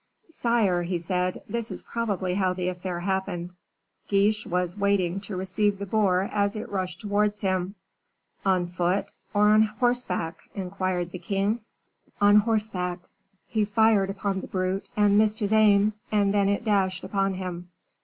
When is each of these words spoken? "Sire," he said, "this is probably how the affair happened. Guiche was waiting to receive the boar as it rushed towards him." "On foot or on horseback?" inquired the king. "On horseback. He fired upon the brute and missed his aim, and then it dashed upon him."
"Sire," 0.31 0.81
he 0.81 0.97
said, 0.97 1.43
"this 1.47 1.69
is 1.69 1.83
probably 1.83 2.33
how 2.33 2.53
the 2.55 2.69
affair 2.69 3.01
happened. 3.01 3.53
Guiche 4.07 4.47
was 4.47 4.75
waiting 4.75 5.19
to 5.21 5.35
receive 5.37 5.77
the 5.77 5.85
boar 5.85 6.27
as 6.33 6.55
it 6.55 6.71
rushed 6.71 7.01
towards 7.01 7.41
him." 7.41 7.75
"On 8.43 8.65
foot 8.65 9.11
or 9.31 9.49
on 9.49 9.61
horseback?" 9.61 10.39
inquired 10.55 11.11
the 11.11 11.19
king. 11.19 11.59
"On 12.19 12.37
horseback. 12.37 12.97
He 13.47 13.63
fired 13.63 14.09
upon 14.09 14.41
the 14.41 14.47
brute 14.47 14.87
and 14.97 15.19
missed 15.19 15.39
his 15.39 15.53
aim, 15.53 15.93
and 16.11 16.33
then 16.33 16.49
it 16.49 16.63
dashed 16.65 17.03
upon 17.03 17.35
him." 17.35 17.69